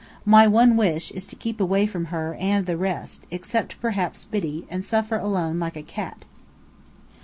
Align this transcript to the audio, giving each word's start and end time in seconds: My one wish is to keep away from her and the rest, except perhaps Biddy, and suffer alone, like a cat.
My 0.25 0.47
one 0.47 0.77
wish 0.77 1.11
is 1.11 1.27
to 1.27 1.35
keep 1.35 1.61
away 1.61 1.85
from 1.85 2.05
her 2.05 2.33
and 2.39 2.65
the 2.65 2.75
rest, 2.75 3.27
except 3.29 3.79
perhaps 3.79 4.25
Biddy, 4.25 4.65
and 4.67 4.83
suffer 4.83 5.19
alone, 5.19 5.59
like 5.59 5.75
a 5.77 5.83
cat. 5.83 6.25